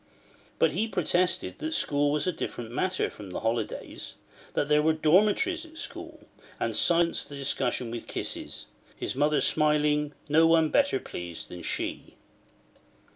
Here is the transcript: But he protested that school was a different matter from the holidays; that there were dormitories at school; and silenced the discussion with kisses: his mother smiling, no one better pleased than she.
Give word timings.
But 0.57 0.71
he 0.71 0.87
protested 0.87 1.59
that 1.59 1.75
school 1.75 2.09
was 2.11 2.25
a 2.25 2.31
different 2.31 2.71
matter 2.71 3.07
from 3.07 3.29
the 3.29 3.41
holidays; 3.41 4.15
that 4.55 4.67
there 4.67 4.81
were 4.81 4.93
dormitories 4.93 5.63
at 5.63 5.77
school; 5.77 6.21
and 6.59 6.75
silenced 6.75 7.29
the 7.29 7.35
discussion 7.35 7.91
with 7.91 8.07
kisses: 8.07 8.65
his 8.97 9.13
mother 9.13 9.39
smiling, 9.41 10.13
no 10.27 10.47
one 10.47 10.69
better 10.69 10.99
pleased 10.99 11.49
than 11.49 11.61
she. 11.61 12.15